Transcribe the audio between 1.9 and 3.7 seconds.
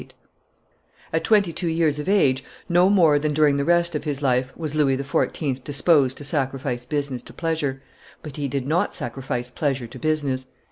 of age, no more than during the